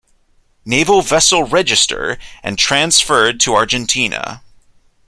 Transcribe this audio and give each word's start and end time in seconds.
Naval 0.65 1.03
Vessel 1.03 1.43
Register, 1.43 2.17
and 2.41 2.57
transferred 2.57 3.39
to 3.41 3.53
Argentina. 3.53 4.41